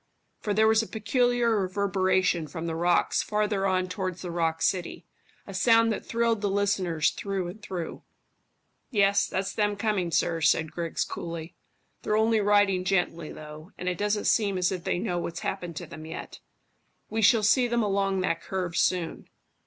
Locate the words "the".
2.65-2.73, 4.23-4.31, 6.41-6.49